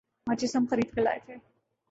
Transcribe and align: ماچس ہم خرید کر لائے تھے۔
ماچس 0.27 0.55
ہم 0.55 0.65
خرید 0.69 0.89
کر 0.95 1.01
لائے 1.01 1.19
تھے۔ 1.25 1.35